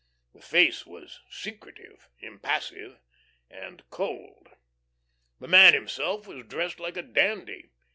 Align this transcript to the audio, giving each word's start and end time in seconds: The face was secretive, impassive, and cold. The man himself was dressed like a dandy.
The 0.33 0.41
face 0.41 0.83
was 0.83 1.19
secretive, 1.29 2.09
impassive, 2.17 2.97
and 3.51 3.87
cold. 3.91 4.49
The 5.39 5.47
man 5.47 5.75
himself 5.75 6.25
was 6.25 6.43
dressed 6.47 6.79
like 6.79 6.97
a 6.97 7.03
dandy. 7.03 7.69